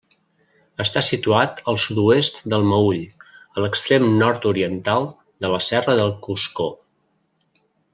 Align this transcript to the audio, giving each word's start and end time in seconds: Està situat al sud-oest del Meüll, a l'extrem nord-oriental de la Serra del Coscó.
Està 0.85 1.03
situat 1.07 1.61
al 1.73 1.77
sud-oest 1.83 2.41
del 2.55 2.65
Meüll, 2.71 3.05
a 3.57 3.67
l'extrem 3.67 4.09
nord-oriental 4.25 5.09
de 5.45 5.55
la 5.57 5.65
Serra 5.71 6.01
del 6.05 6.17
Coscó. 6.29 6.73